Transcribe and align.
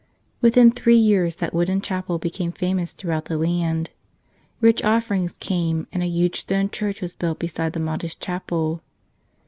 Within 0.41 0.71
three 0.71 0.97
years 0.97 1.35
that 1.35 1.53
wooden 1.53 1.79
chapel 1.79 2.17
became 2.17 2.51
famous 2.51 2.91
throughout 2.91 3.25
the 3.25 3.37
land. 3.37 3.91
Rich 4.59 4.83
offerings 4.83 5.33
came, 5.33 5.85
and 5.93 6.01
a 6.01 6.07
huge 6.07 6.39
stone 6.39 6.71
church 6.71 7.01
was 7.01 7.13
built 7.13 7.37
beside 7.37 7.73
the 7.73 7.79
modest 7.81 8.19
chapel. 8.19 8.81